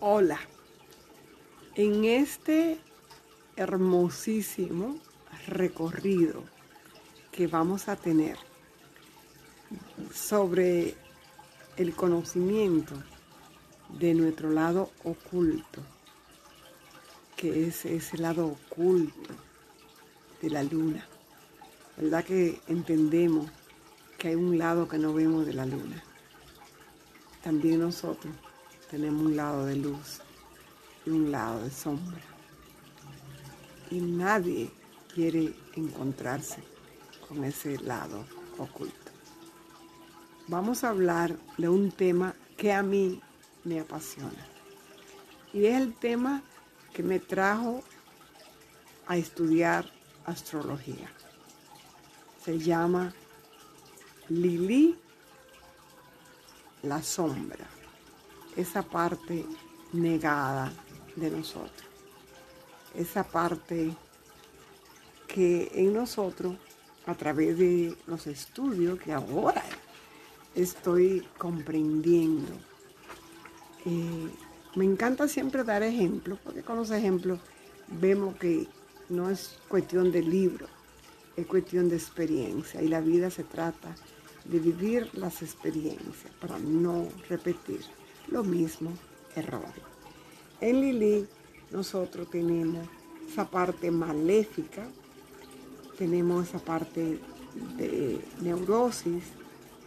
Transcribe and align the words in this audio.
Hola, 0.00 0.38
en 1.74 2.04
este 2.04 2.78
hermosísimo 3.56 4.96
recorrido 5.48 6.44
que 7.32 7.48
vamos 7.48 7.88
a 7.88 7.96
tener 7.96 8.38
sobre 10.14 10.94
el 11.76 11.96
conocimiento 11.96 12.94
de 13.98 14.14
nuestro 14.14 14.50
lado 14.50 14.92
oculto, 15.02 15.82
que 17.34 17.66
es 17.66 17.84
ese 17.84 18.18
lado 18.18 18.46
oculto 18.46 19.34
de 20.40 20.50
la 20.50 20.62
luna. 20.62 21.04
¿Verdad 21.96 22.24
que 22.24 22.60
entendemos 22.68 23.50
que 24.16 24.28
hay 24.28 24.34
un 24.36 24.58
lado 24.58 24.86
que 24.86 24.98
no 24.98 25.12
vemos 25.12 25.44
de 25.44 25.54
la 25.54 25.66
luna? 25.66 26.04
También 27.42 27.80
nosotros 27.80 28.32
tenemos 28.90 29.26
un 29.26 29.36
lado 29.36 29.66
de 29.66 29.76
luz 29.76 30.20
y 31.04 31.10
un 31.10 31.30
lado 31.30 31.62
de 31.62 31.70
sombra. 31.70 32.20
Y 33.90 34.00
nadie 34.00 34.70
quiere 35.14 35.54
encontrarse 35.74 36.62
con 37.28 37.44
ese 37.44 37.78
lado 37.78 38.24
oculto. 38.58 39.12
Vamos 40.48 40.84
a 40.84 40.90
hablar 40.90 41.36
de 41.58 41.68
un 41.68 41.90
tema 41.90 42.34
que 42.56 42.72
a 42.72 42.82
mí 42.82 43.20
me 43.64 43.80
apasiona. 43.80 44.46
Y 45.52 45.66
es 45.66 45.80
el 45.80 45.94
tema 45.94 46.42
que 46.92 47.02
me 47.02 47.18
trajo 47.18 47.82
a 49.06 49.16
estudiar 49.16 49.90
astrología. 50.24 51.10
Se 52.44 52.58
llama 52.58 53.12
Lili 54.28 54.96
la 56.82 57.02
sombra 57.02 57.77
esa 58.58 58.82
parte 58.82 59.46
negada 59.92 60.72
de 61.14 61.30
nosotros, 61.30 61.86
esa 62.94 63.22
parte 63.22 63.94
que 65.28 65.70
en 65.74 65.94
nosotros, 65.94 66.56
a 67.06 67.14
través 67.14 67.56
de 67.56 67.96
los 68.08 68.26
estudios 68.26 68.98
que 68.98 69.12
ahora 69.12 69.62
estoy 70.56 71.24
comprendiendo, 71.38 72.52
eh, 73.86 74.28
me 74.74 74.84
encanta 74.84 75.28
siempre 75.28 75.62
dar 75.62 75.84
ejemplos, 75.84 76.40
porque 76.42 76.62
con 76.62 76.76
los 76.76 76.90
ejemplos 76.90 77.38
vemos 77.86 78.34
que 78.36 78.66
no 79.08 79.30
es 79.30 79.56
cuestión 79.68 80.10
de 80.10 80.22
libro, 80.22 80.66
es 81.36 81.46
cuestión 81.46 81.88
de 81.88 81.94
experiencia 81.94 82.82
y 82.82 82.88
la 82.88 83.00
vida 83.00 83.30
se 83.30 83.44
trata 83.44 83.94
de 84.44 84.58
vivir 84.58 85.08
las 85.14 85.42
experiencias 85.42 86.32
para 86.40 86.58
no 86.58 87.06
repetir 87.28 87.82
lo 88.30 88.44
mismo 88.44 88.92
error. 89.34 89.72
En 90.60 90.80
Lili 90.80 91.26
nosotros 91.70 92.30
tenemos 92.30 92.86
esa 93.30 93.48
parte 93.48 93.90
maléfica, 93.90 94.86
tenemos 95.96 96.48
esa 96.48 96.58
parte 96.58 97.18
de 97.76 98.20
neurosis 98.40 99.24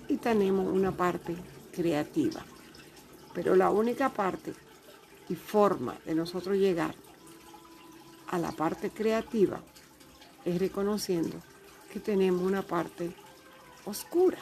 y 0.08 0.18
tenemos 0.18 0.68
una 0.68 0.92
parte 0.92 1.36
creativa. 1.72 2.44
Pero 3.34 3.56
la 3.56 3.70
única 3.70 4.10
parte 4.10 4.54
y 5.30 5.36
forma 5.36 5.96
de 6.06 6.16
nosotros 6.16 6.58
llegar 6.58 6.94
a 8.28 8.38
la 8.38 8.52
parte 8.52 8.90
creativa 8.90 9.62
es 10.46 10.60
reconociendo 10.60 11.38
que 11.92 12.00
tenemos 12.00 12.42
una 12.42 12.62
parte 12.62 13.12
oscura, 13.86 14.38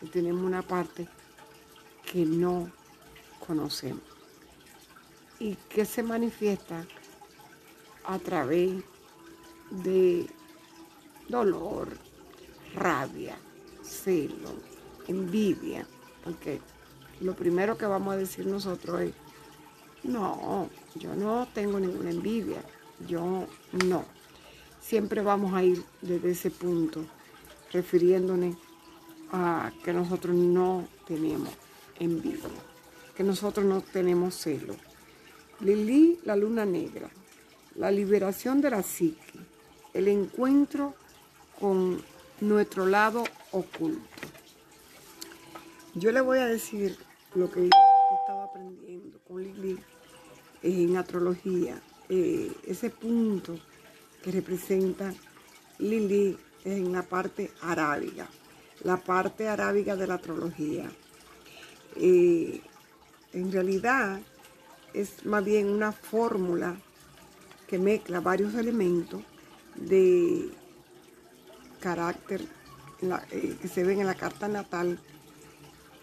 que 0.00 0.06
tenemos 0.06 0.42
una 0.42 0.62
parte 0.62 1.08
que 2.10 2.24
no 2.24 2.70
conocemos 3.46 4.02
y 5.38 5.56
que 5.68 5.84
se 5.84 6.02
manifiesta 6.02 6.86
a 8.04 8.18
través 8.18 8.82
de 9.70 10.26
dolor, 11.28 11.88
rabia, 12.74 13.36
celo, 13.82 14.50
envidia, 15.08 15.86
porque 16.22 16.60
lo 17.20 17.34
primero 17.34 17.76
que 17.76 17.86
vamos 17.86 18.14
a 18.14 18.18
decir 18.18 18.46
nosotros 18.46 19.00
es, 19.00 19.14
no, 20.04 20.68
yo 20.94 21.14
no 21.14 21.48
tengo 21.52 21.80
ninguna 21.80 22.10
envidia, 22.10 22.62
yo 23.08 23.46
no. 23.84 24.04
Siempre 24.80 25.22
vamos 25.22 25.54
a 25.54 25.62
ir 25.62 25.84
desde 26.00 26.30
ese 26.30 26.50
punto, 26.50 27.04
refiriéndonos 27.72 28.56
a 29.32 29.72
que 29.84 29.92
nosotros 29.92 30.34
no 30.36 30.86
tenemos 31.06 31.50
envidia 31.98 32.71
que 33.14 33.22
nosotros 33.22 33.66
no 33.66 33.80
tenemos 33.80 34.34
celo. 34.34 34.76
Lili, 35.60 36.18
la 36.24 36.36
luna 36.36 36.64
negra, 36.64 37.10
la 37.76 37.90
liberación 37.90 38.60
de 38.60 38.70
la 38.70 38.82
psique, 38.82 39.38
el 39.94 40.08
encuentro 40.08 40.94
con 41.60 42.02
nuestro 42.40 42.86
lado 42.86 43.24
oculto. 43.52 44.02
Yo 45.94 46.10
le 46.10 46.20
voy 46.20 46.38
a 46.38 46.46
decir 46.46 46.96
lo 47.34 47.50
que 47.50 47.60
he 47.60 47.66
estado 47.66 48.42
aprendiendo 48.42 49.18
con 49.28 49.42
Lili 49.42 49.78
en 50.62 50.96
astrología, 50.96 51.80
eh, 52.08 52.50
ese 52.66 52.90
punto 52.90 53.58
que 54.22 54.30
representa 54.30 55.12
Lili 55.78 56.36
en 56.64 56.92
la 56.92 57.02
parte 57.02 57.50
arábiga, 57.60 58.28
la 58.82 58.96
parte 58.96 59.48
arábiga 59.48 59.96
de 59.96 60.06
la 60.06 60.14
astrología. 60.14 60.90
Eh, 61.96 62.62
en 63.32 63.52
realidad 63.52 64.20
es 64.92 65.24
más 65.24 65.44
bien 65.44 65.68
una 65.68 65.92
fórmula 65.92 66.76
que 67.66 67.78
mezcla 67.78 68.20
varios 68.20 68.54
elementos 68.54 69.22
de 69.76 70.50
carácter 71.80 72.42
eh, 73.30 73.56
que 73.60 73.68
se 73.68 73.84
ven 73.84 74.00
en 74.00 74.06
la 74.06 74.14
carta 74.14 74.48
natal 74.48 74.98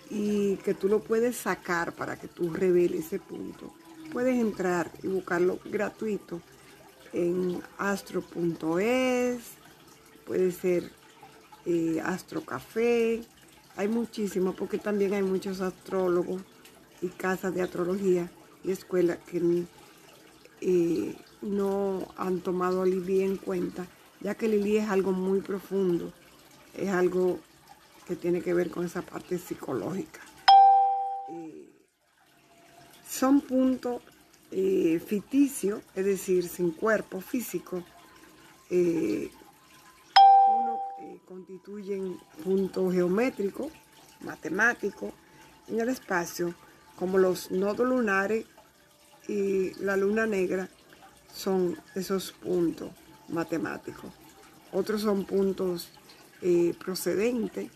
y 0.10 0.58
que 0.58 0.74
tú 0.74 0.88
lo 0.88 1.00
puedes 1.02 1.38
sacar 1.38 1.94
para 1.94 2.20
que 2.20 2.28
tú 2.28 2.52
reveles 2.52 3.06
ese 3.06 3.20
punto. 3.20 3.72
Puedes 4.12 4.36
entrar 4.40 4.92
y 5.04 5.08
buscarlo 5.08 5.60
gratuito 5.66 6.42
en 7.14 7.62
astro.es, 7.78 9.42
puede 10.26 10.52
ser 10.52 10.92
eh, 11.66 12.02
astrocafé, 12.04 13.22
hay 13.76 13.88
muchísimos 13.88 14.56
porque 14.56 14.80
también 14.80 15.14
hay 15.14 15.22
muchos 15.22 15.62
astrólogos 15.62 16.42
y 17.02 17.10
casas 17.10 17.54
de 17.54 17.62
astrología 17.62 18.30
y 18.64 18.72
escuelas 18.72 19.18
que 19.30 19.66
eh, 20.62 21.16
no 21.42 22.08
han 22.18 22.42
tomado 22.42 22.82
a 22.82 22.86
Lili 22.86 23.22
en 23.22 23.38
cuenta, 23.38 23.86
ya 24.22 24.36
que 24.36 24.48
Lili 24.48 24.78
es 24.78 24.90
algo 24.90 25.12
muy 25.12 25.42
profundo, 25.42 26.12
es 26.76 26.90
algo 26.90 27.40
que 28.06 28.16
tiene 28.16 28.42
que 28.42 28.54
ver 28.54 28.70
con 28.70 28.86
esa 28.86 29.02
parte 29.02 29.38
psicológica. 29.38 30.20
Eh, 31.30 31.70
son 33.08 33.42
puntos 33.42 34.02
eh, 34.52 35.02
ficticios, 35.06 35.82
es 35.96 36.06
decir, 36.06 36.48
sin 36.48 36.72
cuerpo 36.72 37.22
físico. 37.22 37.84
uno 38.70 39.30
constituyen 41.26 42.18
puntos 42.44 42.94
geométricos, 42.94 43.72
matemáticos, 44.22 45.14
en 45.68 45.80
el 45.80 45.90
espacio 45.90 46.54
como 47.00 47.18
los 47.18 47.50
nodos 47.50 47.88
lunares 47.88 48.46
y 49.26 49.74
la 49.82 49.96
luna 49.96 50.26
negra 50.26 50.68
son 51.34 51.78
esos 51.96 52.34
puntos 52.34 52.90
matemáticos. 53.30 54.12
Otros 54.74 55.04
son 55.04 55.24
puntos 55.24 55.92
eh, 56.42 56.76
procedentes 56.78 57.72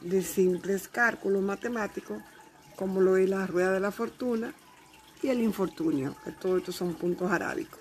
de 0.00 0.22
simples 0.22 0.86
cálculos 0.86 1.42
matemáticos, 1.42 2.22
como 2.76 3.00
lo 3.00 3.16
es 3.16 3.28
la 3.28 3.48
rueda 3.48 3.72
de 3.72 3.80
la 3.80 3.90
fortuna 3.90 4.54
y 5.24 5.28
el 5.28 5.42
infortunio, 5.42 6.14
que 6.24 6.30
todos 6.30 6.58
estos 6.58 6.76
son 6.76 6.94
puntos 6.94 7.32
arábicos. 7.32 7.80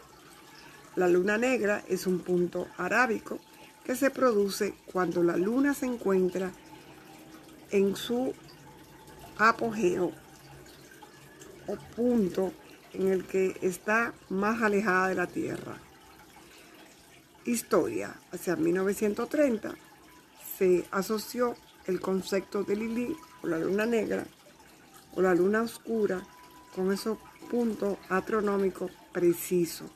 La 0.95 1.07
luna 1.07 1.37
negra 1.37 1.83
es 1.87 2.07
un 2.07 2.19
punto 2.21 2.69
arábico 2.75 3.39
que 3.85 3.95
se 3.95 4.09
produce 4.09 4.73
cuando 4.91 5.21
la 5.21 5.37
luna 5.37 5.75
se 5.75 5.85
encuentra 5.85 6.51
en 7.69 7.95
su 7.95 8.33
apogeo 9.37 10.11
o 11.67 11.75
punto 11.95 12.53
en 12.93 13.07
el 13.07 13.25
que 13.25 13.57
está 13.61 14.13
más 14.29 14.61
alejada 14.61 15.09
de 15.09 15.15
la 15.15 15.27
Tierra. 15.27 15.77
Historia. 17.45 18.15
Hacia 18.31 18.55
1930 18.55 19.75
se 20.57 20.85
asoció 20.91 21.55
el 21.85 21.99
concepto 21.99 22.63
de 22.63 22.75
Lili 22.75 23.15
o 23.43 23.47
la 23.47 23.59
luna 23.59 23.85
negra 23.85 24.25
o 25.15 25.21
la 25.21 25.33
luna 25.33 25.61
oscura 25.61 26.21
con 26.75 26.91
esos 26.91 27.17
puntos 27.49 27.97
astronómicos 28.09 28.91
precisos. 29.11 29.89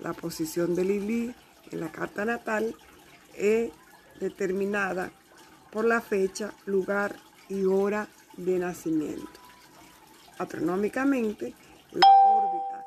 La 0.00 0.12
posición 0.12 0.74
de 0.74 0.84
Lili 0.84 1.34
en 1.70 1.80
la 1.80 1.92
carta 1.92 2.24
natal 2.24 2.74
es 3.34 3.70
determinada 4.20 5.12
por 5.70 5.84
la 5.84 6.00
fecha, 6.00 6.52
lugar 6.66 7.16
y 7.48 7.64
hora 7.64 8.08
de 8.36 8.58
nacimiento 8.58 9.47
astronómicamente 10.38 11.54
la 11.92 12.06
órbita 12.24 12.86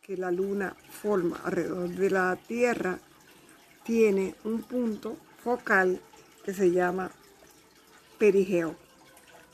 que 0.00 0.16
la 0.16 0.30
luna 0.30 0.76
forma 0.90 1.40
alrededor 1.44 1.88
de 1.88 2.10
la 2.10 2.36
Tierra 2.36 2.98
tiene 3.84 4.34
un 4.44 4.62
punto 4.62 5.16
focal 5.42 6.00
que 6.44 6.52
se 6.52 6.70
llama 6.70 7.10
perigeo. 8.18 8.76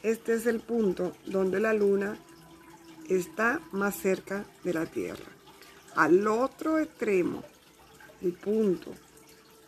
Este 0.03 0.35
es 0.35 0.47
el 0.47 0.61
punto 0.61 1.13
donde 1.27 1.61
la 1.61 1.73
luna 1.73 2.19
está 3.09 3.61
más 3.73 3.97
cerca 3.97 4.45
de 4.65 4.75
la 4.75 4.87
Tierra. 4.87 5.31
Al 5.97 6.27
otro 6.27 6.79
extremo, 6.79 7.43
el 8.23 8.33
punto 8.33 8.93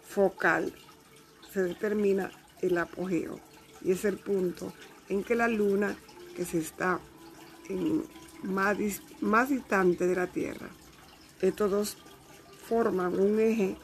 focal, 0.08 0.72
se 1.52 1.62
determina 1.62 2.30
el 2.60 2.78
apogeo 2.78 3.38
y 3.82 3.92
es 3.92 4.04
el 4.04 4.16
punto 4.16 4.72
en 5.08 5.22
que 5.22 5.34
la 5.34 5.48
luna 5.48 5.96
que 6.34 6.44
se 6.44 6.58
está 6.58 6.98
más, 8.42 8.76
más 9.20 9.48
distante 9.48 10.06
de 10.06 10.14
la 10.14 10.26
Tierra. 10.26 10.68
Estos 11.40 11.70
dos 11.70 11.96
forman 12.68 13.18
un 13.18 13.38
eje 13.40 13.76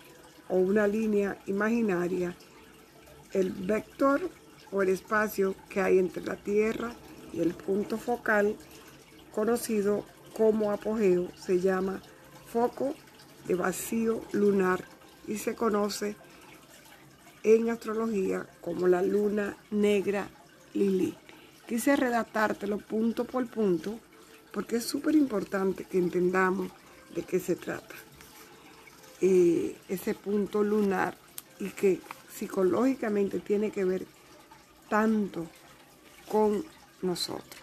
o 0.49 0.57
una 0.57 0.87
línea 0.87 1.39
imaginaria, 1.47 2.35
el 3.33 3.51
vector 3.51 4.31
o 4.71 4.83
el 4.83 4.89
espacio 4.89 5.55
que 5.69 5.81
hay 5.81 5.99
entre 5.99 6.25
la 6.25 6.37
Tierra 6.37 6.93
y 7.33 7.41
el 7.41 7.55
punto 7.55 7.99
focal, 7.99 8.57
conocido 9.35 10.05
como 10.37 10.73
apogeo, 10.73 11.29
se 11.37 11.61
llama 11.61 12.01
foco 12.47 12.95
de 13.47 13.55
vacío 13.55 14.23
lunar 14.33 14.85
y 15.27 15.39
se 15.39 15.55
conoce 15.55 16.17
en 17.43 17.71
astrología 17.71 18.47
como 18.61 18.89
la 18.89 19.03
luna 19.03 19.57
negra 19.71 20.29
Lili. 20.75 21.17
Quise 21.69 21.97
redactártelo 21.97 22.79
punto 22.79 23.26
por 23.26 23.47
punto 23.47 24.00
porque 24.53 24.76
es 24.76 24.85
súper 24.85 25.15
importante 25.15 25.85
que 25.85 25.99
entendamos 25.99 26.73
de 27.15 27.23
qué 27.25 27.38
se 27.38 27.56
trata. 27.56 27.94
Eh, 29.20 29.76
ese 29.87 30.15
punto 30.15 30.65
lunar 30.65 31.15
y 31.59 31.69
que 31.69 32.00
psicológicamente 32.35 33.41
tiene 33.41 33.70
que 33.70 33.85
ver 33.85 34.06
tanto 34.88 35.47
con 36.26 36.65
nosotros. 37.03 37.61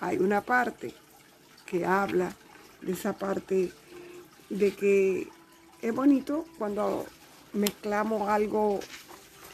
Hay 0.00 0.18
una 0.18 0.42
parte 0.42 0.92
que 1.64 1.86
habla 1.86 2.36
de 2.82 2.92
esa 2.92 3.14
parte 3.14 3.72
de 4.50 4.74
que 4.74 5.28
es 5.80 5.94
bonito 5.94 6.44
cuando 6.58 7.06
mezclamos 7.54 8.28
algo 8.28 8.80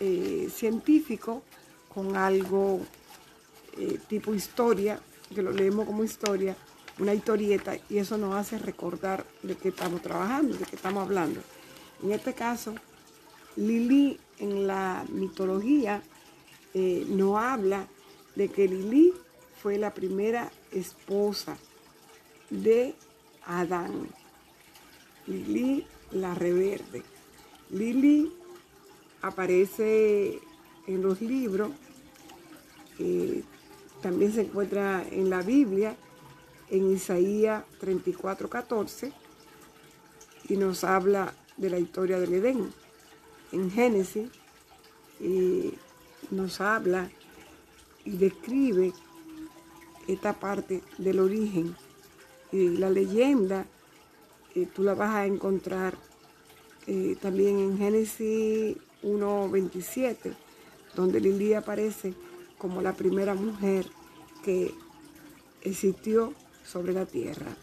eh, 0.00 0.48
científico 0.52 1.44
con 1.94 2.16
algo 2.16 2.80
eh, 3.78 3.98
tipo 4.08 4.34
historia, 4.34 5.00
que 5.34 5.42
lo 5.42 5.52
leemos 5.52 5.86
como 5.86 6.04
historia, 6.04 6.56
una 6.98 7.14
historieta, 7.14 7.76
y 7.88 7.98
eso 7.98 8.18
nos 8.18 8.34
hace 8.34 8.58
recordar 8.58 9.24
de 9.42 9.56
qué 9.56 9.68
estamos 9.68 10.02
trabajando, 10.02 10.56
de 10.56 10.64
qué 10.64 10.76
estamos 10.76 11.04
hablando. 11.04 11.40
En 12.02 12.12
este 12.12 12.34
caso, 12.34 12.74
Lili 13.56 14.18
en 14.38 14.66
la 14.66 15.04
mitología 15.10 16.02
eh, 16.74 17.06
no 17.08 17.38
habla 17.38 17.86
de 18.34 18.48
que 18.48 18.68
Lili 18.68 19.12
fue 19.60 19.78
la 19.78 19.92
primera 19.92 20.50
esposa 20.70 21.56
de 22.50 22.94
Adán. 23.44 24.08
Lili 25.26 25.84
la 26.12 26.34
reverde. 26.34 27.02
Lili 27.70 28.32
aparece 29.22 30.38
en 30.86 31.02
los 31.02 31.20
libros, 31.20 31.70
eh, 32.98 33.42
también 34.02 34.32
se 34.32 34.42
encuentra 34.42 35.04
en 35.10 35.30
la 35.30 35.42
Biblia, 35.42 35.96
en 36.70 36.92
Isaías 36.92 37.64
34, 37.80 38.48
14, 38.48 39.12
y 40.48 40.56
nos 40.56 40.84
habla 40.84 41.34
de 41.56 41.70
la 41.70 41.78
historia 41.78 42.18
del 42.18 42.34
Edén. 42.34 42.72
En 43.52 43.70
Génesis 43.70 44.28
eh, 45.20 45.74
nos 46.30 46.60
habla 46.60 47.10
y 48.04 48.16
describe 48.16 48.92
esta 50.06 50.38
parte 50.38 50.82
del 50.98 51.20
origen. 51.20 51.76
Y 52.52 52.76
la 52.76 52.90
leyenda 52.90 53.66
eh, 54.54 54.66
tú 54.74 54.82
la 54.82 54.94
vas 54.94 55.14
a 55.14 55.26
encontrar 55.26 55.94
eh, 56.86 57.16
también 57.20 57.58
en 57.58 57.78
Génesis 57.78 58.76
1.27, 59.02 60.34
donde 60.94 61.20
Lili 61.20 61.52
aparece 61.54 62.14
como 62.58 62.82
la 62.82 62.92
primera 62.92 63.34
mujer 63.34 63.86
que 64.44 64.74
existió 65.62 66.34
sobre 66.64 66.92
la 66.92 67.06
tierra. 67.06 67.56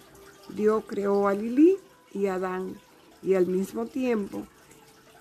Dios 0.49 0.83
creó 0.87 1.27
a 1.27 1.33
Lili 1.33 1.77
y 2.13 2.27
a 2.27 2.35
Adán 2.35 2.75
y 3.21 3.33
al 3.33 3.47
mismo 3.47 3.85
tiempo 3.85 4.47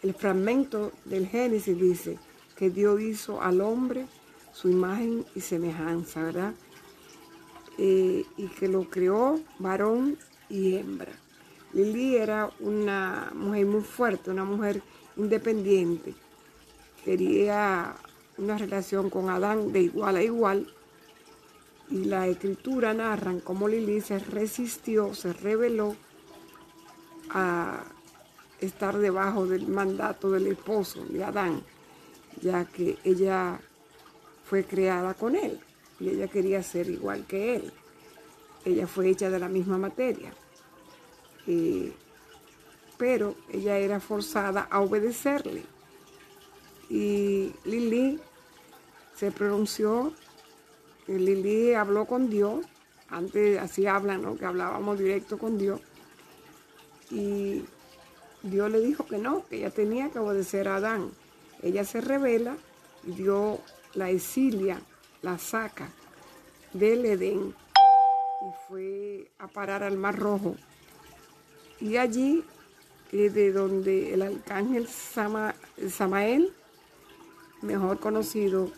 el 0.03 0.15
fragmento 0.15 0.93
del 1.05 1.27
Génesis 1.27 1.79
dice 1.79 2.19
que 2.57 2.71
Dios 2.71 3.01
hizo 3.01 3.43
al 3.43 3.61
hombre 3.61 4.07
su 4.53 4.69
imagen 4.69 5.25
y 5.35 5.41
semejanza, 5.41 6.23
¿verdad? 6.23 6.55
Eh, 7.79 8.25
y 8.37 8.47
que 8.49 8.69
lo 8.69 8.89
creó 8.89 9.41
varón 9.59 10.17
y 10.49 10.77
hembra. 10.77 11.13
Lili 11.73 12.17
era 12.17 12.51
una 12.61 13.33
mujer 13.35 13.67
muy 13.67 13.81
fuerte, 13.81 14.31
una 14.31 14.45
mujer 14.45 14.83
independiente. 15.17 16.15
Quería 17.05 17.97
una 18.39 18.59
relación 18.59 19.11
con 19.11 19.31
Adán 19.31 19.73
de 19.73 19.83
igual 19.83 20.17
a 20.17 20.23
igual. 20.23 20.67
Y 21.91 22.05
la 22.05 22.27
escritura 22.27 22.95
narran 22.95 23.41
cómo 23.41 23.69
Lili 23.69 24.01
se 24.01 24.19
resistió, 24.19 25.15
se 25.15 25.33
rebeló 25.33 25.97
a 27.31 27.85
estar 28.61 28.99
debajo 28.99 29.47
del 29.47 29.67
mandato 29.69 30.31
del 30.31 30.47
esposo 30.47 31.05
de 31.05 31.25
Adán, 31.25 31.63
ya 32.41 32.65
que 32.65 32.99
ella 33.05 33.61
fue 34.45 34.65
creada 34.65 35.15
con 35.15 35.37
él 35.37 35.61
y 36.01 36.11
ella 36.11 36.29
quería 36.29 36.63
ser 36.63 36.89
igual 36.89 37.27
que 37.27 37.57
él. 37.57 37.73
Ella 38.65 38.87
fue 38.87 39.09
hecha 39.09 39.31
de 39.31 39.39
la 39.39 39.49
misma 39.49 39.79
materia. 39.79 40.33
Eh, 41.47 41.93
pero 42.97 43.35
ella 43.53 43.79
era 43.79 44.01
forzada 44.01 44.67
a 44.71 44.81
obedecerle. 44.81 45.65
Y 46.95 47.53
Lili 47.65 48.21
se 49.17 49.33
pronunció, 49.33 50.13
Lili 51.09 51.75
habló 51.75 52.05
con 52.05 52.31
Dios, 52.31 52.65
antes 53.09 53.59
así 53.59 53.89
hablan, 53.89 54.23
¿no? 54.23 54.37
que 54.37 54.45
hablábamos 54.45 55.01
directo 55.01 55.37
con 55.37 55.59
Dios, 55.59 55.81
y 57.11 57.65
Dios 58.45 58.71
le 58.71 58.79
dijo 58.79 59.05
que 59.07 59.19
no, 59.19 59.45
que 59.49 59.57
ella 59.57 59.71
tenía 59.71 60.11
que 60.11 60.21
obedecer 60.21 60.69
a 60.69 60.77
Adán. 60.77 61.11
Ella 61.63 61.85
se 61.85 62.01
revela 62.01 62.57
y 63.05 63.11
Dios 63.11 63.59
la 63.95 64.11
exilia, 64.11 64.81
la 65.21 65.37
saca 65.39 65.89
del 66.73 67.05
Edén 67.07 67.57
y 68.41 68.69
fue 68.69 69.33
a 69.41 69.49
parar 69.49 69.83
al 69.83 69.97
Mar 69.97 70.17
Rojo 70.17 70.55
y 71.81 71.97
allí 71.97 72.45
es 73.11 73.35
de 73.35 73.51
donde 73.51 74.15
el 74.15 74.23
arcángel 74.23 74.87
Samael, 74.89 76.53
mejor 77.65 77.99
conocido 77.99 78.71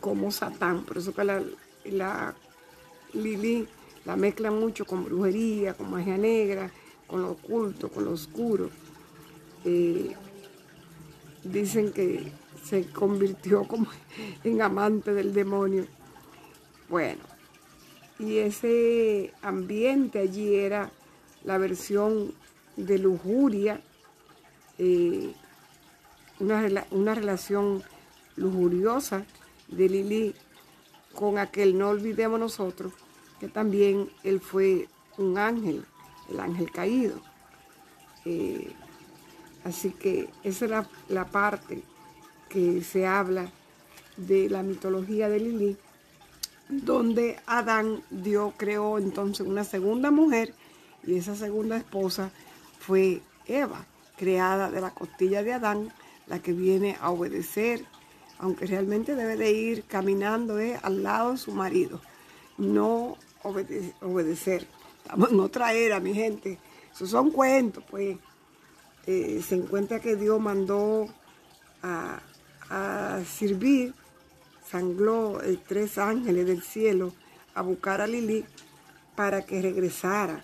como 0.00 0.30
Satán, 0.30 0.84
por 0.84 0.98
eso 0.98 1.14
que 1.14 1.24
la, 1.24 1.42
la 1.84 2.34
Lili 3.12 3.66
la 4.04 4.16
mezcla 4.16 4.50
mucho 4.50 4.84
con 4.84 5.04
brujería, 5.04 5.74
con 5.74 5.90
magia 5.90 6.18
negra, 6.18 6.70
con 7.06 7.22
lo 7.22 7.32
oculto, 7.32 7.88
con 7.88 8.04
lo 8.04 8.12
oscuro. 8.12 8.68
Eh, 9.64 10.14
dicen 11.42 11.92
que 11.92 12.32
se 12.62 12.86
convirtió 12.90 13.64
como 13.64 13.86
en 14.44 14.60
amante 14.60 15.14
del 15.14 15.32
demonio. 15.32 15.86
Bueno, 16.88 17.22
y 18.18 18.38
ese 18.38 19.32
ambiente 19.42 20.18
allí 20.18 20.54
era 20.54 20.90
la 21.44 21.58
versión 21.58 22.34
de 22.76 22.98
lujuria, 22.98 23.80
eh, 24.78 25.32
una, 26.40 26.66
una, 26.90 27.14
relación 27.14 27.82
lujuriosa 28.36 29.24
de 29.68 29.88
Lili 29.88 30.34
con 31.14 31.38
aquel, 31.38 31.78
no 31.78 31.90
olvidemos 31.90 32.38
nosotros, 32.40 32.92
que 33.40 33.48
también 33.48 34.10
él 34.22 34.40
fue 34.40 34.88
un 35.16 35.38
ángel, 35.38 35.84
el 36.30 36.40
ángel 36.40 36.70
caído. 36.70 37.20
Eh, 38.24 38.72
así 39.64 39.90
que 39.90 40.28
esa 40.42 40.64
es 40.64 40.70
la, 41.08 41.24
parte 41.26 41.82
que 42.48 42.82
se 42.82 43.06
habla 43.06 43.50
de 44.16 44.48
la 44.48 44.62
mitología 44.62 45.28
de 45.28 45.40
Lili, 45.40 45.76
donde 46.68 47.38
Adán 47.46 48.02
Dios 48.10 48.54
creó 48.56 48.98
entonces 48.98 49.46
una 49.46 49.64
segunda 49.64 50.10
mujer 50.10 50.54
y 51.06 51.16
esa 51.16 51.36
segunda 51.36 51.76
esposa 51.76 52.30
fue 52.78 53.20
Eva, 53.46 53.84
creada 54.16 54.70
de 54.70 54.80
la 54.80 54.90
costilla 54.90 55.42
de 55.42 55.52
Adán, 55.52 55.92
la 56.26 56.38
que 56.40 56.52
viene 56.52 56.96
a 57.00 57.10
obedecer, 57.10 57.84
aunque 58.38 58.66
realmente 58.66 59.14
debe 59.14 59.36
de 59.36 59.52
ir 59.52 59.84
caminando 59.84 60.58
eh, 60.58 60.78
al 60.82 61.02
lado 61.02 61.32
de 61.32 61.38
su 61.38 61.52
marido, 61.52 62.00
no 62.58 63.16
obedecer. 63.42 64.66
Estamos 65.02 65.30
en 65.30 65.40
otra 65.40 65.72
era, 65.72 66.00
mi 66.00 66.14
gente. 66.14 66.58
Esos 66.92 67.10
son 67.10 67.30
cuentos, 67.30 67.84
pues. 67.90 68.16
Eh, 69.06 69.42
se 69.46 69.56
encuentra 69.56 70.00
que 70.00 70.16
Dios 70.16 70.40
mandó 70.40 71.06
a, 71.82 72.20
a 72.70 73.20
servir, 73.24 73.92
sangló 74.66 75.40
tres 75.68 75.98
ángeles 75.98 76.46
del 76.46 76.62
cielo 76.62 77.12
a 77.54 77.60
buscar 77.60 78.00
a 78.00 78.06
Lili 78.06 78.46
para 79.14 79.44
que 79.44 79.60
regresara. 79.60 80.42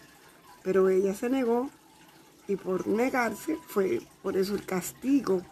Pero 0.62 0.90
ella 0.90 1.14
se 1.14 1.30
negó 1.30 1.70
y 2.49 2.56
por 2.56 2.87
negarse 2.87 3.56
fue 3.66 4.02
por 4.23 4.37
eso 4.37 4.54
el 4.54 4.66
castigo 4.66 5.42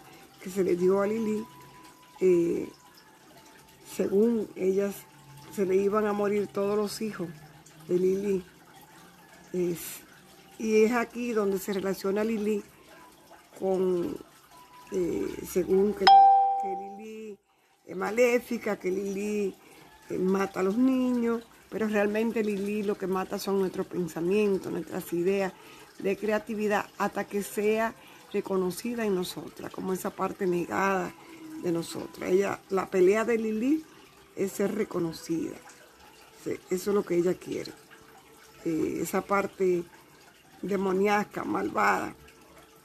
que 0.42 0.50
se 0.50 0.64
le 0.64 0.76
dio 0.76 1.00
a 1.00 1.07
Lili. 1.07 1.45
Eh, 2.21 2.69
según 3.97 4.49
ellas 4.57 4.95
se 5.55 5.67
le 5.67 5.77
iban 5.77 6.07
a 6.07 6.13
morir 6.13 6.47
todos 6.49 6.77
los 6.77 7.01
hijos 7.01 7.29
de 7.89 7.99
Lili. 7.99 8.45
y 10.59 10.83
es 10.83 10.93
aquí 10.93 11.33
donde 11.33 11.59
se 11.59 11.73
relaciona 11.73 12.23
Lili 12.23 12.63
con, 13.59 14.17
eh, 14.93 15.27
según 15.49 15.95
que, 15.95 16.05
Lili 16.81 17.39
es 17.87 17.97
maléfica, 17.97 18.79
que 18.79 18.91
Lili 18.91 19.55
eh, 20.11 20.19
mata 20.19 20.61
a 20.61 20.63
los 20.63 20.77
niños, 20.77 21.45
pero 21.71 21.87
realmente 21.89 22.45
Lili 22.45 22.83
lo 22.83 22.97
que 22.97 23.07
mata 23.07 23.39
son 23.39 23.59
nuestros 23.59 23.87
pensamientos, 23.87 24.71
nuestras 24.71 25.13
ideas 25.13 25.53
de 25.99 26.17
creatividad, 26.17 26.87
hasta 26.99 27.25
que 27.25 27.43
sea 27.43 27.95
reconocida 28.33 29.05
en 29.05 29.15
nosotras, 29.15 29.73
como 29.73 29.93
esa 29.93 30.11
parte 30.11 30.47
negada 30.47 31.13
de 31.62 31.73
nosotras. 31.73 32.31
Ella, 32.31 32.61
la 32.71 32.91
pelea 32.91 33.25
de 33.25 33.38
Lili 33.38 33.85
es 34.37 34.53
ser 34.53 34.75
reconocida. 34.75 35.57
Eso 36.71 36.91
es 36.91 36.95
lo 36.95 37.05
que 37.05 37.17
ella 37.17 37.35
quiere. 37.35 37.73
Eh, 38.65 39.00
esa 39.03 39.21
parte 39.23 39.85
demoníaca, 40.62 41.45
malvada, 41.45 42.15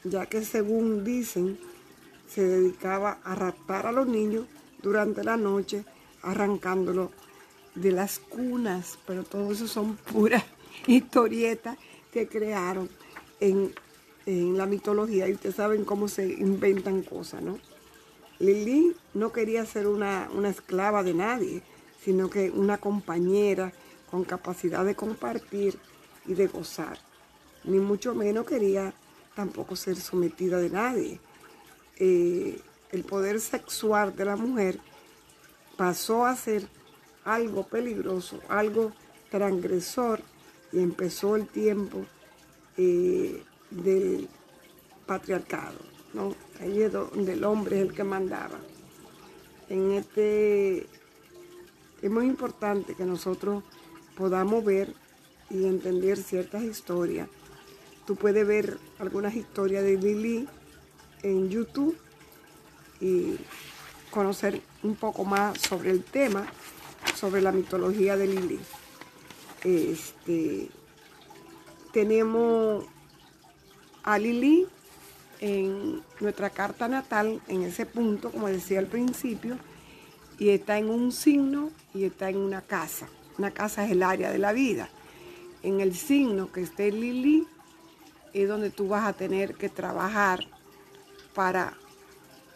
ya 0.04 0.26
que 0.26 0.44
según 0.44 1.04
dicen, 1.04 1.58
se 2.28 2.44
dedicaba 2.44 3.20
a 3.24 3.36
raptar 3.36 3.88
a 3.88 3.92
los 3.92 4.08
niños 4.08 4.46
durante 4.82 5.24
la 5.24 5.38
noche, 5.38 5.86
arrancándolos 6.22 7.10
de 7.76 7.92
las 7.92 8.20
cunas, 8.20 8.98
pero 9.08 9.24
todo 9.24 9.52
eso 9.52 9.68
son 9.68 9.96
puras 9.96 10.44
historietas 10.88 11.78
que 12.12 12.28
crearon 12.28 12.90
en, 13.40 13.74
la 14.26 14.66
mitología 14.66 15.28
y 15.28 15.34
ustedes 15.34 15.56
saben 15.56 15.84
cómo 15.84 16.08
se 16.08 16.26
inventan 16.26 17.02
cosas, 17.02 17.42
¿no? 17.42 17.60
Lili 18.40 18.96
no 19.14 19.32
quería 19.32 19.66
ser 19.66 19.88
una, 19.88 20.30
una 20.34 20.50
esclava 20.50 21.04
de 21.04 21.14
nadie, 21.14 21.62
sino 22.04 22.30
que 22.30 22.50
una 22.50 22.78
compañera 22.78 23.72
con 24.10 24.24
capacidad 24.24 24.86
de 24.86 24.96
compartir 24.96 25.78
y 26.26 26.34
de 26.34 26.48
gozar. 26.48 26.98
Ni 27.64 27.80
mucho 27.80 28.14
menos 28.14 28.46
quería 28.46 28.94
tampoco 29.36 29.76
ser 29.76 29.96
sometida 29.96 30.60
de 30.60 30.70
nadie. 30.70 31.20
Eh, 31.98 32.60
el 32.92 33.04
poder 33.04 33.40
sexual 33.40 34.16
de 34.16 34.26
la 34.26 34.36
mujer 34.36 34.80
pasó 35.78 36.26
a 36.26 36.36
ser 36.36 36.68
algo 37.24 37.68
peligroso, 37.68 38.40
algo 38.50 38.92
transgresor 39.32 40.22
y 40.72 40.80
empezó 40.80 41.36
el 41.36 41.48
tiempo 41.48 42.06
eh, 42.78 43.44
del 43.72 44.28
patriarcado. 45.06 45.93
Ahí 46.62 46.82
es 46.82 46.92
donde 46.92 47.34
el 47.34 47.44
hombre 47.44 47.78
es 47.78 47.88
el 47.88 47.94
que 47.94 48.04
mandaba. 48.04 48.60
En 49.70 49.92
este 49.92 50.88
es 52.02 52.12
muy 52.12 52.26
importante 52.26 52.96
que 52.96 53.06
nosotros 53.06 53.64
podamos 54.16 54.64
ver 54.64 54.94
y 55.50 55.66
entender 55.66 56.18
ciertas 56.18 56.64
historias 56.64 57.28
Tú 58.06 58.18
puedes 58.18 58.46
ver 58.46 58.78
algunas 59.00 59.34
historias 59.34 59.84
de 59.84 59.96
Lili 59.96 60.48
en 61.22 61.50
YouTube 61.50 61.98
y 63.00 63.38
conocer 64.12 64.62
un 64.84 64.96
poco 64.96 65.24
más 65.24 65.58
sobre 65.62 65.92
el 65.92 66.04
tema, 66.04 66.46
sobre 67.16 67.42
la 67.42 67.54
mitología 67.54 68.18
de 68.18 68.28
Lili. 68.28 68.60
Este, 69.64 70.70
tenemos 71.94 72.86
a 74.04 74.18
Lili 74.20 74.68
en 75.44 76.02
nuestra 76.22 76.50
carta 76.50 76.88
natal, 76.88 77.42
en 77.50 77.64
ese 77.64 77.86
punto, 77.86 78.32
como 78.32 78.48
decía 78.48 78.80
al 78.80 78.88
principio, 78.88 79.58
y 80.40 80.50
está 80.50 80.78
en 80.78 80.90
un 80.90 81.12
signo 81.12 81.70
y 81.94 82.06
está 82.06 82.30
en 82.30 82.38
una 82.38 82.62
casa. 82.62 83.10
Una 83.38 83.52
casa 83.52 83.84
es 83.84 83.92
el 83.92 84.04
área 84.04 84.32
de 84.32 84.38
la 84.38 84.54
vida. 84.54 84.88
En 85.62 85.82
el 85.82 85.96
signo 85.96 86.50
que 86.50 86.62
esté 86.62 86.94
Lili, 86.94 87.46
es 88.34 88.48
donde 88.48 88.70
tú 88.70 88.88
vas 88.88 89.04
a 89.06 89.12
tener 89.12 89.56
que 89.56 89.68
trabajar 89.68 90.40
para 91.36 91.74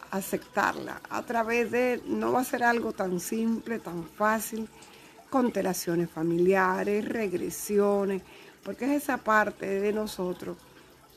aceptarla. 0.09 1.01
A 1.09 1.23
través 1.23 1.69
de, 1.71 2.01
no 2.05 2.31
va 2.31 2.39
a 2.39 2.45
ser 2.45 2.63
algo 2.63 2.93
tan 2.93 3.19
simple, 3.19 3.79
tan 3.79 4.05
fácil, 4.05 4.69
constelaciones 5.29 6.09
familiares, 6.09 7.03
regresiones, 7.03 8.21
porque 8.63 8.85
es 8.85 9.03
esa 9.03 9.17
parte 9.17 9.65
de 9.65 9.91
nosotros 9.91 10.55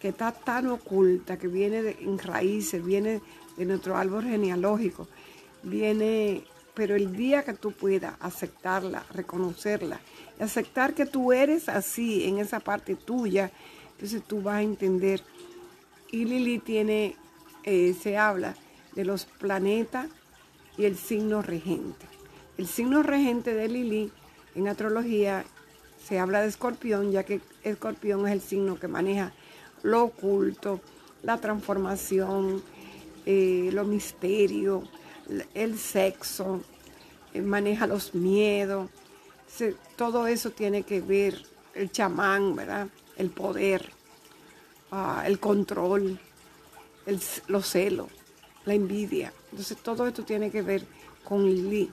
que 0.00 0.08
está 0.08 0.32
tan 0.32 0.66
oculta, 0.68 1.38
que 1.38 1.46
viene 1.46 1.82
de, 1.82 1.96
en 2.00 2.18
raíces, 2.18 2.84
viene 2.84 3.20
de 3.56 3.66
nuestro 3.66 3.96
árbol 3.96 4.24
genealógico, 4.24 5.06
viene, 5.62 6.42
pero 6.74 6.96
el 6.96 7.14
día 7.14 7.44
que 7.44 7.52
tú 7.52 7.72
puedas 7.72 8.14
aceptarla, 8.20 9.04
reconocerla, 9.12 10.00
aceptar 10.40 10.94
que 10.94 11.04
tú 11.04 11.32
eres 11.32 11.68
así 11.68 12.24
en 12.24 12.38
esa 12.38 12.60
parte 12.60 12.96
tuya, 12.96 13.52
entonces 13.92 14.22
tú 14.26 14.40
vas 14.40 14.56
a 14.56 14.62
entender. 14.62 15.22
Y 16.10 16.24
Lili 16.24 16.58
tiene, 16.58 17.16
eh, 17.64 17.94
se 18.00 18.16
habla 18.16 18.56
de 18.94 19.04
los 19.04 19.26
planetas 19.26 20.08
y 20.78 20.86
el 20.86 20.96
signo 20.96 21.42
regente. 21.42 22.06
El 22.56 22.66
signo 22.66 23.02
regente 23.02 23.54
de 23.54 23.68
Lili 23.68 24.10
en 24.54 24.66
astrología 24.66 25.44
se 26.02 26.18
habla 26.18 26.40
de 26.40 26.48
escorpión, 26.48 27.12
ya 27.12 27.24
que 27.24 27.42
escorpión 27.62 28.26
es 28.26 28.32
el 28.32 28.40
signo 28.40 28.80
que 28.80 28.88
maneja 28.88 29.32
lo 29.82 30.04
oculto, 30.04 30.80
la 31.22 31.38
transformación, 31.38 32.62
eh, 33.26 33.70
lo 33.72 33.84
misterio, 33.84 34.82
el 35.54 35.78
sexo, 35.78 36.62
eh, 37.34 37.40
maneja 37.40 37.86
los 37.86 38.14
miedos. 38.14 38.90
todo 39.96 40.26
eso 40.26 40.50
tiene 40.50 40.82
que 40.82 41.00
ver, 41.00 41.42
el 41.74 41.90
chamán, 41.90 42.56
¿verdad? 42.56 42.88
el 43.16 43.30
poder, 43.30 43.90
ah, 44.90 45.22
el 45.26 45.38
control, 45.38 46.18
los 47.48 47.66
celos, 47.66 48.08
la 48.64 48.74
envidia. 48.74 49.32
Entonces 49.50 49.76
todo 49.78 50.06
esto 50.06 50.24
tiene 50.24 50.50
que 50.50 50.62
ver 50.62 50.86
con 51.24 51.44
Lili 51.44 51.90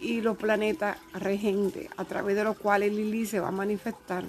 y 0.00 0.20
los 0.20 0.36
planetas 0.36 0.98
regentes 1.14 1.88
a 1.96 2.04
través 2.04 2.36
de 2.36 2.44
los 2.44 2.58
cuales 2.58 2.92
Lili 2.92 3.24
se 3.24 3.40
va 3.40 3.48
a 3.48 3.52
manifestar 3.52 4.24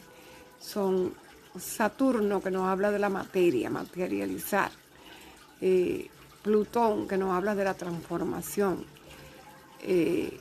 son 0.60 1.14
Saturno 1.60 2.42
que 2.42 2.52
nos 2.52 2.68
habla 2.68 2.92
de 2.92 3.00
la 3.00 3.10
materia, 3.10 3.70
materializar, 3.70 4.72
eh, 5.62 6.10
Plutón 6.44 7.08
que 7.08 7.18
nos 7.18 7.34
habla 7.34 7.56
de 7.56 7.64
la 7.64 7.74
transformación, 7.74 8.86
eh, 9.82 10.40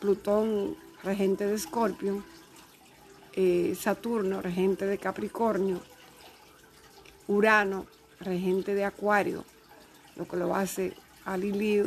Plutón 0.00 0.76
regente 1.02 1.46
de 1.46 1.54
Escorpio, 1.54 2.24
eh, 3.34 3.76
Saturno, 3.78 4.40
regente 4.40 4.86
de 4.86 4.96
Capricornio, 4.96 5.80
Urano, 7.28 7.86
regente 8.20 8.74
de 8.74 8.84
Acuario, 8.84 9.44
lo 10.14 10.26
que 10.26 10.36
lo 10.36 10.54
hace 10.54 10.94
a 11.24 11.36
Lili 11.36 11.82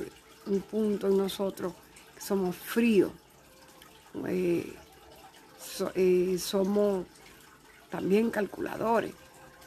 un 0.46 0.62
punto 0.62 1.08
en 1.08 1.18
nosotros, 1.18 1.74
somos 2.20 2.56
fríos, 2.56 3.12
somos 6.38 7.06
también 7.90 8.30
calculadores, 8.30 9.14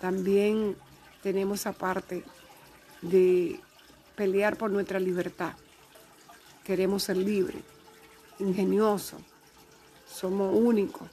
también 0.00 0.76
tenemos 1.22 1.60
esa 1.60 1.72
parte 1.72 2.24
de 3.00 3.60
pelear 4.16 4.56
por 4.56 4.70
nuestra 4.70 4.98
libertad. 4.98 5.52
Queremos 6.64 7.04
ser 7.04 7.16
libres, 7.16 7.62
ingeniosos, 8.38 9.20
somos 10.06 10.54
únicos 10.54 11.08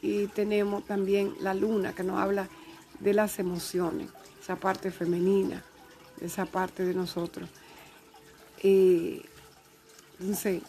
y 0.00 0.26
tenemos 0.28 0.84
también 0.84 1.34
la 1.40 1.54
luna 1.54 1.94
que 1.94 2.02
nos 2.02 2.20
habla 2.20 2.48
de 3.00 3.14
las 3.14 3.38
emociones, 3.38 4.08
esa 4.40 4.56
parte 4.56 4.90
femenina, 4.90 5.62
esa 6.20 6.46
parte 6.46 6.84
de 6.84 6.94
nosotros. 6.94 7.48
entonces, 10.18 10.62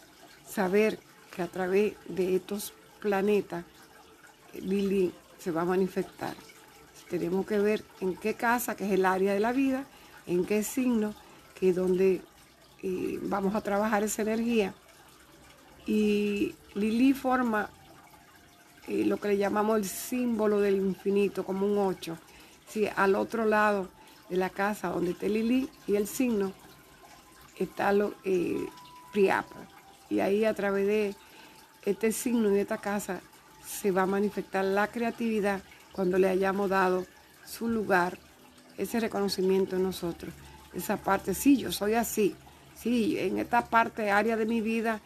saber 0.48 0.98
que 1.34 1.42
a 1.42 1.48
través 1.48 1.94
de 2.08 2.36
estos 2.36 2.72
planetas, 3.00 3.64
Lili 4.54 5.12
se 5.44 5.50
va 5.50 5.62
a 5.62 5.66
manifestar. 5.66 6.34
Tenemos 7.10 7.44
que 7.46 7.58
ver 7.58 7.84
en 8.00 8.16
qué 8.16 8.32
casa, 8.32 8.74
que 8.74 8.86
es 8.86 8.92
el 8.92 9.04
área 9.04 9.34
de 9.34 9.40
la 9.40 9.52
vida, 9.52 9.84
en 10.26 10.46
qué 10.46 10.62
signo, 10.62 11.14
que 11.54 11.68
es 11.68 11.76
donde 11.76 12.22
eh, 12.82 13.18
vamos 13.22 13.54
a 13.54 13.60
trabajar 13.60 14.02
esa 14.02 14.22
energía. 14.22 14.72
Y 15.86 16.54
Lili 16.74 17.12
forma 17.12 17.68
eh, 18.88 19.04
lo 19.04 19.18
que 19.18 19.28
le 19.28 19.36
llamamos 19.36 19.76
el 19.76 19.84
símbolo 19.84 20.60
del 20.60 20.76
infinito, 20.76 21.44
como 21.44 21.66
un 21.66 21.76
8. 21.76 22.16
Sí, 22.66 22.88
al 22.96 23.14
otro 23.14 23.44
lado 23.44 23.88
de 24.30 24.38
la 24.38 24.48
casa 24.48 24.88
donde 24.88 25.10
está 25.10 25.26
Lili 25.26 25.68
y 25.86 25.96
el 25.96 26.06
signo 26.06 26.54
está 27.58 27.92
lo, 27.92 28.14
eh. 28.24 28.66
Y 30.10 30.18
ahí 30.18 30.44
a 30.44 30.54
través 30.54 30.86
de 30.88 31.14
este 31.84 32.10
signo 32.10 32.50
y 32.50 32.54
de 32.54 32.62
esta 32.62 32.78
casa 32.78 33.20
se 33.66 33.90
va 33.90 34.02
a 34.02 34.06
manifestar 34.06 34.64
la 34.64 34.88
creatividad 34.88 35.60
cuando 35.92 36.18
le 36.18 36.28
hayamos 36.28 36.70
dado 36.70 37.06
su 37.46 37.68
lugar, 37.68 38.18
ese 38.76 39.00
reconocimiento 39.00 39.76
en 39.76 39.84
nosotros. 39.84 40.32
Esa 40.74 40.96
parte, 40.96 41.34
sí, 41.34 41.56
yo 41.56 41.70
soy 41.70 41.94
así. 41.94 42.34
Sí, 42.74 43.16
en 43.18 43.38
esta 43.38 43.64
parte, 43.64 44.10
área 44.10 44.36
de 44.36 44.46
mi 44.46 44.60
vida, 44.60 45.00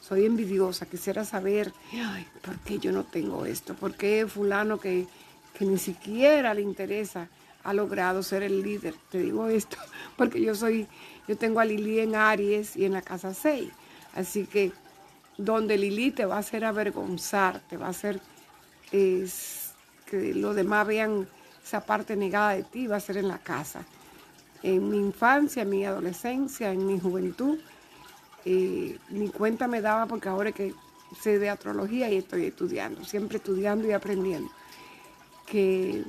soy 0.00 0.24
envidiosa. 0.24 0.86
Quisiera 0.86 1.24
saber, 1.24 1.72
¿por 2.42 2.58
qué 2.60 2.78
yo 2.78 2.92
no 2.92 3.04
tengo 3.04 3.44
esto? 3.44 3.74
¿Por 3.74 3.94
qué 3.94 4.26
fulano 4.26 4.80
que, 4.80 5.06
que 5.54 5.66
ni 5.66 5.78
siquiera 5.78 6.54
le 6.54 6.62
interesa 6.62 7.28
ha 7.62 7.74
logrado 7.74 8.22
ser 8.22 8.42
el 8.42 8.62
líder? 8.62 8.94
Te 9.10 9.18
digo 9.18 9.46
esto 9.48 9.76
porque 10.16 10.40
yo 10.40 10.54
soy, 10.54 10.86
yo 11.28 11.36
tengo 11.36 11.60
a 11.60 11.66
Lili 11.66 12.00
en 12.00 12.14
Aries 12.14 12.76
y 12.76 12.86
en 12.86 12.92
la 12.92 13.02
casa 13.02 13.34
6. 13.34 13.70
Así 14.14 14.46
que 14.46 14.72
donde 15.36 15.78
Lili 15.78 16.10
te 16.10 16.26
va 16.26 16.36
a 16.36 16.40
hacer 16.40 16.64
avergonzar, 16.64 17.60
te 17.68 17.76
va 17.76 17.86
a 17.86 17.90
hacer 17.90 18.20
que 18.90 20.34
los 20.34 20.56
demás 20.56 20.86
vean 20.86 21.28
esa 21.64 21.80
parte 21.80 22.16
negada 22.16 22.54
de 22.54 22.64
ti, 22.64 22.86
va 22.86 22.96
a 22.96 23.00
ser 23.00 23.16
en 23.16 23.28
la 23.28 23.38
casa. 23.38 23.84
En 24.62 24.90
mi 24.90 24.98
infancia, 24.98 25.62
en 25.62 25.70
mi 25.70 25.84
adolescencia, 25.84 26.72
en 26.72 26.86
mi 26.86 26.98
juventud, 26.98 27.58
eh, 28.44 28.98
mi 29.10 29.28
cuenta 29.28 29.68
me 29.68 29.80
daba 29.80 30.06
porque 30.06 30.28
ahora 30.28 30.52
que 30.52 30.74
sé 31.20 31.38
de 31.38 31.50
astrología 31.50 32.10
y 32.10 32.16
estoy 32.16 32.46
estudiando, 32.46 33.04
siempre 33.04 33.38
estudiando 33.38 33.86
y 33.86 33.92
aprendiendo, 33.92 34.50
que 35.46 36.04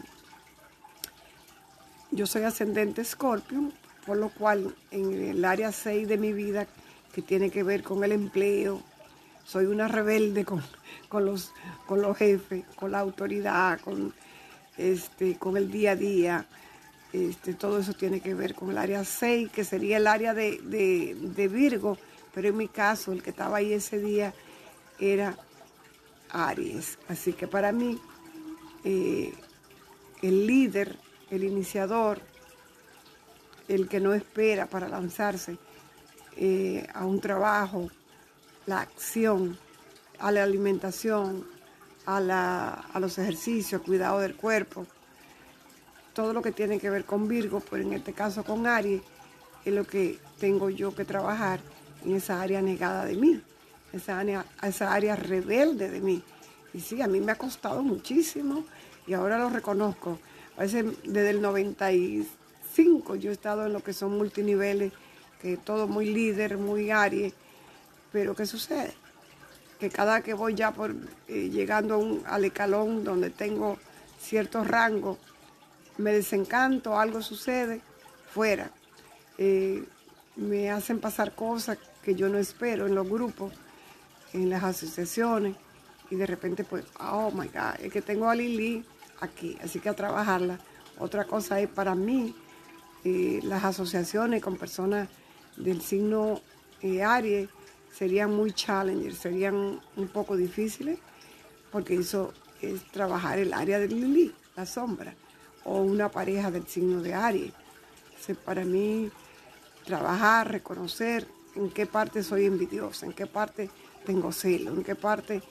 yo 2.12 2.26
soy 2.26 2.44
ascendente 2.44 3.04
Scorpio, 3.04 3.72
por 4.06 4.18
lo 4.18 4.30
cual 4.30 4.76
en 4.92 5.14
el 5.14 5.46
área 5.46 5.72
6 5.72 6.08
de 6.08 6.18
mi 6.18 6.34
vida, 6.34 6.68
que 7.14 7.22
tiene 7.22 7.50
que 7.50 7.64
ver 7.64 7.84
con 7.84 8.04
el 8.04 8.12
empleo, 8.12 8.82
soy 9.52 9.66
una 9.66 9.90
rebelde 9.90 10.46
con, 10.46 10.64
los, 11.26 11.52
con 11.86 12.02
los 12.02 12.16
jefes, 12.16 12.64
con 12.78 12.94
la 12.94 13.00
autoridad, 13.00 13.82
con, 13.82 14.14
este, 14.78 15.38
con 15.38 15.58
el 15.58 15.70
día 15.70 15.92
a 15.92 15.96
día. 15.98 16.46
Este, 17.12 17.54
todo 17.56 17.80
eso 17.80 17.92
tiene 17.94 18.22
que 18.22 18.34
ver 18.34 18.56
con 18.56 18.72
el 18.72 18.78
área 18.78 19.04
6, 19.04 19.52
que 19.52 19.66
sería 19.66 19.98
el 19.98 20.08
área 20.08 20.34
de, 20.34 21.50
Virgo, 21.52 21.98
pero 22.34 22.48
en 22.48 22.56
mi 22.56 22.70
caso 22.70 23.12
el 23.12 23.22
que 23.22 23.32
estaba 23.32 23.58
ahí 23.58 23.74
ese 23.74 24.00
día 24.00 24.34
era 24.98 25.36
Aries. 26.30 26.98
Así 27.10 27.34
que 27.34 27.46
para 27.46 27.74
mí 27.74 28.00
eh, 28.86 29.34
el 30.22 30.48
líder, 30.48 30.96
el 31.30 31.44
iniciador, 31.44 32.22
el 33.68 33.90
que 33.90 34.00
no 34.00 34.14
espera 34.14 34.66
para 34.68 34.88
lanzarse 34.88 35.58
eh, 36.38 36.88
a 36.94 37.06
un 37.06 37.20
trabajo, 37.20 37.90
la 38.66 38.82
acción, 38.82 39.58
a 40.20 40.32
la 40.32 40.44
alimentación, 40.44 41.46
a, 42.06 43.00
los 43.00 43.18
ejercicios, 43.18 43.82
cuidado 43.82 44.20
del 44.20 44.36
cuerpo, 44.36 44.86
todo 46.14 46.34
lo 46.34 46.42
que 46.42 46.52
tiene 46.52 46.80
que 46.80 46.90
ver 46.90 47.06
con 47.06 47.28
Virgo, 47.28 47.62
pero 47.70 47.84
en 47.84 47.94
este 47.94 48.14
caso 48.14 48.44
con 48.44 48.68
Aries, 48.68 49.02
es 49.64 49.74
lo 49.74 49.86
que 49.86 50.20
tengo 50.40 50.70
yo 50.70 50.94
que 50.94 51.06
trabajar 51.06 51.60
en 52.04 52.16
esa 52.16 52.42
área 52.42 52.62
negada 52.62 53.06
de 53.06 53.16
mí, 53.16 53.42
esa 53.94 54.20
área, 54.20 54.46
esa 54.62 54.94
área 54.94 55.16
rebelde 55.16 55.90
de 55.90 56.02
mí. 56.02 56.24
Y 56.74 56.80
sí, 56.80 57.02
a 57.02 57.08
mí 57.08 57.20
me 57.20 57.32
ha 57.32 57.38
costado 57.38 57.84
muchísimo 57.84 58.66
y 59.06 59.14
ahora 59.14 59.38
lo 59.38 59.50
reconozco. 59.50 60.20
A 60.58 60.62
veces 60.62 60.86
desde 61.04 61.30
el 61.30 61.42
95 61.42 63.16
yo 63.16 63.30
he 63.30 63.34
estado 63.34 63.66
en 63.66 63.74
lo 63.74 63.84
que 63.84 63.94
son 63.94 64.18
multiniveles, 64.18 64.94
que 65.42 65.58
todo 65.58 65.88
muy 65.88 66.06
líder, 66.06 66.58
muy 66.58 66.92
Aries, 66.92 67.34
pero 68.12 68.36
¿qué 68.36 68.46
sucede? 68.46 68.94
Que 69.80 69.90
cada 69.90 70.22
que 70.22 70.34
voy 70.34 70.54
ya 70.54 70.72
por 70.72 70.94
eh, 71.28 71.50
llegando 71.50 71.96
a 71.96 71.98
un, 71.98 72.24
al 72.26 72.46
escalón 72.46 73.04
donde 73.04 73.30
tengo 73.30 73.78
cierto 74.20 74.64
rango, 74.64 75.18
me 75.98 76.12
desencanto, 76.14 77.00
algo 77.00 77.22
sucede, 77.22 77.82
fuera. 78.34 78.72
Eh, 79.38 79.84
me 80.36 80.70
hacen 80.70 81.00
pasar 81.00 81.34
cosas 81.36 81.78
que 82.04 82.16
yo 82.16 82.30
no 82.30 82.38
espero 82.38 82.88
en 82.88 82.96
los 82.96 83.08
grupos, 83.08 83.54
en 84.34 84.50
las 84.50 84.64
asociaciones, 84.64 85.56
y 86.10 86.16
de 86.16 86.26
repente 86.26 86.64
pues, 86.64 86.86
oh 87.00 87.32
my 87.32 87.48
God, 87.48 87.80
es 87.80 87.92
que 87.92 88.02
tengo 88.02 88.30
a 88.30 88.36
Lili 88.36 88.86
aquí, 89.20 89.58
así 89.64 89.80
que 89.80 89.90
a 89.90 89.96
trabajarla. 89.96 90.60
Otra 91.00 91.26
cosa 91.26 91.60
es 91.60 91.70
para 91.70 91.96
mí, 91.96 92.36
eh, 93.04 93.40
las 93.44 93.64
asociaciones 93.64 94.42
con 94.42 94.58
personas 94.58 95.10
del 95.58 95.82
signo 95.82 96.40
Aries, 97.06 97.50
serían 97.92 98.34
muy 98.34 98.54
challengers, 98.54 99.18
serían 99.18 99.82
un 99.96 100.08
poco 100.08 100.36
difíciles, 100.36 101.00
porque 101.72 101.96
eso 101.96 102.34
es 102.62 102.84
trabajar 102.92 103.40
el 103.40 103.54
área 103.54 103.80
de 103.80 103.88
Lili, 103.88 104.34
la 104.56 104.66
sombra, 104.66 105.14
o 105.64 105.82
una 105.82 106.10
pareja 106.10 106.52
del 106.52 106.68
signo 106.68 107.02
de 107.02 107.14
Aries. 107.14 107.54
para 108.46 108.64
mí, 108.64 109.10
trabajar, 109.86 110.52
reconocer 110.52 111.28
en 111.56 111.70
qué 111.70 111.86
parte 111.86 112.24
soy 112.24 112.46
envidiosa, 112.46 113.06
en 113.06 113.14
qué 113.14 113.26
parte 113.26 113.70
tengo 114.06 114.32
celo, 114.32 114.72
en 114.72 114.84
qué 114.84 114.96
parte 114.96 115.42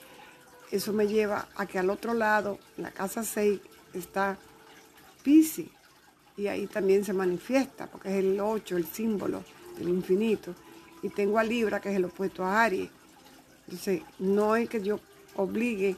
eso 0.71 0.93
me 0.93 1.07
lleva 1.07 1.49
a 1.55 1.65
que 1.65 1.79
al 1.79 1.89
otro 1.89 2.13
lado, 2.13 2.59
en 2.77 2.83
la 2.83 2.91
casa 2.91 3.23
6, 3.23 3.59
está 3.93 4.37
Pisces, 5.21 5.67
y 6.37 6.47
ahí 6.47 6.65
también 6.67 7.03
se 7.03 7.13
manifiesta, 7.13 7.87
porque 7.87 8.09
es 8.09 8.15
el 8.15 8.39
8, 8.39 8.77
el 8.77 8.85
símbolo 8.85 9.43
del 9.77 9.89
infinito 9.89 10.55
y 11.01 11.09
tengo 11.09 11.39
a 11.39 11.43
Libra, 11.43 11.79
que 11.79 11.89
es 11.89 11.95
el 11.95 12.05
opuesto 12.05 12.43
a 12.43 12.63
Aries. 12.63 12.89
Entonces, 13.65 14.01
no 14.19 14.55
es 14.55 14.69
que 14.69 14.81
yo 14.81 14.99
obligue 15.35 15.95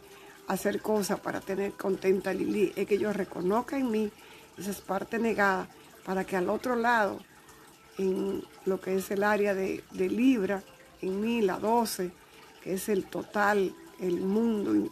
a 0.47 0.53
hacer 0.53 0.81
cosas 0.81 1.19
para 1.19 1.41
tener 1.41 1.73
contenta 1.73 2.29
a 2.29 2.33
Lili, 2.33 2.71
es 2.75 2.87
que 2.87 2.97
yo 2.97 3.11
reconozca 3.13 3.77
en 3.77 3.89
mí 3.89 4.11
esas 4.57 4.81
partes 4.81 5.19
negadas 5.19 5.67
para 6.05 6.25
que 6.25 6.35
al 6.35 6.49
otro 6.49 6.75
lado, 6.75 7.19
en 7.97 8.43
lo 8.65 8.79
que 8.79 8.95
es 8.95 9.09
el 9.11 9.23
área 9.23 9.53
de, 9.53 9.83
Libra, 9.91 10.61
en 11.01 11.21
mí, 11.21 11.41
la 11.41 11.59
12, 11.59 12.11
que 12.61 12.73
es 12.73 12.89
el 12.89 13.05
total, 13.05 13.73
el 13.99 14.19
mundo, 14.21 14.89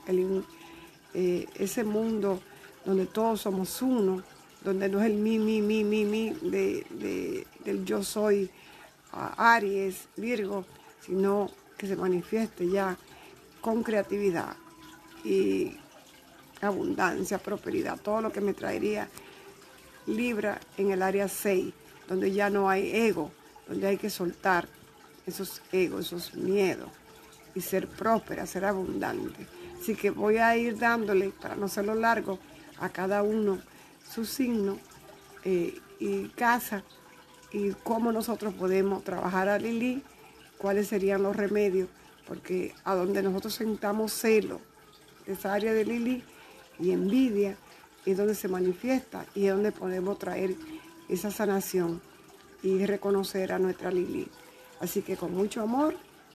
eh, 1.13 1.45
ese 1.55 1.83
mundo 1.83 2.39
donde 2.85 3.05
todos 3.05 3.41
somos 3.41 3.81
uno, 3.81 4.23
donde 4.63 4.89
no 4.89 4.99
es 5.01 5.07
el 5.07 5.15
mi, 5.15 5.39
mi, 5.39 5.61
mi, 5.61 5.83
mi, 5.83 6.05
mi, 6.05 6.29
de, 6.29 7.45
del 7.65 7.85
yo 7.85 8.03
soy 8.03 8.49
Aries, 9.11 10.07
Virgo, 10.17 10.65
sino 10.99 11.49
que 11.77 11.87
se 11.87 11.95
manifieste 11.95 12.69
ya 12.69 12.97
con 13.59 13.83
creatividad 13.83 14.55
y 15.23 15.77
abundancia, 16.61 17.37
prosperidad, 17.37 17.99
todo 17.99 18.21
lo 18.21 18.31
que 18.31 18.41
me 18.41 18.53
traería 18.53 19.09
Libra 20.07 20.59
en 20.77 20.91
el 20.91 21.01
área 21.01 21.27
6, 21.27 21.73
donde 22.07 22.31
ya 22.31 22.49
no 22.49 22.69
hay 22.69 22.91
ego, 22.95 23.31
donde 23.67 23.87
hay 23.87 23.97
que 23.97 24.09
soltar 24.09 24.67
esos 25.25 25.61
egos, 25.71 26.07
esos 26.07 26.33
miedos 26.33 26.89
y 27.53 27.61
ser 27.61 27.87
próspera, 27.87 28.45
ser 28.45 28.65
abundante. 28.65 29.47
Así 29.79 29.95
que 29.95 30.09
voy 30.09 30.37
a 30.37 30.55
ir 30.57 30.77
dándole, 30.77 31.29
para 31.29 31.55
no 31.55 31.65
hacerlo 31.65 31.95
largo, 31.95 32.39
a 32.79 32.89
cada 32.89 33.23
uno 33.23 33.59
su 34.09 34.25
signo 34.25 34.77
eh, 35.43 35.79
y 35.99 36.27
casa 36.29 36.83
y 37.51 37.71
cómo 37.83 38.11
nosotros 38.11 38.53
podemos 38.53 39.03
trabajar 39.03 39.49
a 39.49 39.57
Lili, 39.57 40.03
cuáles 40.57 40.87
serían 40.87 41.23
los 41.23 41.35
remedios, 41.35 41.89
porque 42.27 42.73
a 42.83 42.95
donde 42.95 43.21
nosotros 43.21 43.53
sentamos 43.53 44.13
celo, 44.13 44.61
esa 45.25 45.53
área 45.53 45.73
de 45.73 45.85
Lili 45.85 46.23
y 46.79 46.91
envidia, 46.91 47.57
es 48.05 48.17
donde 48.17 48.35
se 48.35 48.47
manifiesta 48.47 49.25
y 49.35 49.45
es 49.45 49.53
donde 49.53 49.71
podemos 49.71 50.17
traer 50.17 50.55
esa 51.09 51.29
sanación 51.29 52.01
y 52.63 52.85
reconocer 52.85 53.51
a 53.51 53.59
nuestra 53.59 53.91
Lili. 53.91 54.27
Así 54.79 55.01
que 55.01 55.17
con 55.17 55.33
mucho 55.33 55.61
amor 55.61 55.95